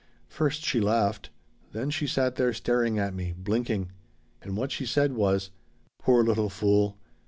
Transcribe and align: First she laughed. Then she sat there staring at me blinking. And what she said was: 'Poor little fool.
First 0.29 0.63
she 0.63 0.81
laughed. 0.81 1.29
Then 1.73 1.91
she 1.91 2.07
sat 2.07 2.33
there 2.33 2.53
staring 2.53 2.97
at 2.97 3.13
me 3.13 3.35
blinking. 3.37 3.91
And 4.41 4.57
what 4.57 4.71
she 4.71 4.83
said 4.87 5.13
was: 5.13 5.51
'Poor 5.99 6.23
little 6.23 6.49
fool. 6.49 6.97